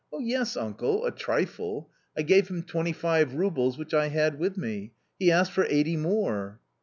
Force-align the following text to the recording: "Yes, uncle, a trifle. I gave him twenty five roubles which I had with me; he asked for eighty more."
"Yes, 0.19 0.57
uncle, 0.57 1.05
a 1.05 1.11
trifle. 1.11 1.91
I 2.17 2.23
gave 2.23 2.47
him 2.47 2.63
twenty 2.63 2.91
five 2.91 3.35
roubles 3.35 3.77
which 3.77 3.93
I 3.93 4.07
had 4.07 4.39
with 4.39 4.57
me; 4.57 4.93
he 5.19 5.31
asked 5.31 5.51
for 5.51 5.67
eighty 5.69 5.95
more." 5.95 6.59